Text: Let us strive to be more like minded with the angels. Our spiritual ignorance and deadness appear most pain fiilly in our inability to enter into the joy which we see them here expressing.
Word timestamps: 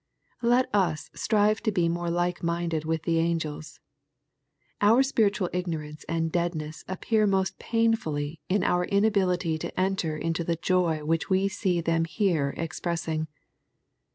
Let 0.41 0.67
us 0.73 1.11
strive 1.13 1.61
to 1.61 1.71
be 1.71 1.87
more 1.87 2.09
like 2.09 2.41
minded 2.41 2.85
with 2.85 3.03
the 3.03 3.19
angels. 3.19 3.79
Our 4.81 5.03
spiritual 5.03 5.51
ignorance 5.53 6.05
and 6.09 6.31
deadness 6.31 6.83
appear 6.87 7.27
most 7.27 7.59
pain 7.59 7.93
fiilly 7.93 8.39
in 8.49 8.63
our 8.63 8.85
inability 8.85 9.59
to 9.59 9.79
enter 9.79 10.17
into 10.17 10.43
the 10.43 10.55
joy 10.55 11.05
which 11.05 11.29
we 11.29 11.47
see 11.47 11.81
them 11.81 12.05
here 12.05 12.55
expressing. 12.57 13.27